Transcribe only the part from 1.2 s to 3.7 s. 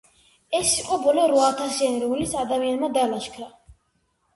რვაათასიანი, რომელიც ადამიანმა დალაშქრა.